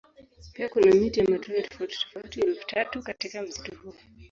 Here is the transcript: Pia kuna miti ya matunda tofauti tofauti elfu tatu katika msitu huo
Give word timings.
Pia 0.53 0.69
kuna 0.69 0.93
miti 0.95 1.19
ya 1.19 1.25
matunda 1.29 1.61
tofauti 1.61 1.97
tofauti 1.99 2.39
elfu 2.39 2.67
tatu 2.67 3.03
katika 3.03 3.41
msitu 3.41 3.75
huo 3.75 3.93